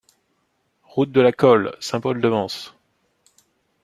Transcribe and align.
Route 0.81 1.11
de 1.11 1.21
la 1.21 1.31
Colle, 1.31 1.75
Saint-Paul-de-Vence 1.79 2.73